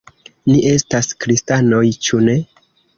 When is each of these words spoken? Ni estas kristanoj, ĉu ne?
Ni 0.51 0.55
estas 0.69 1.11
kristanoj, 1.27 1.85
ĉu 2.09 2.25
ne? 2.29 2.41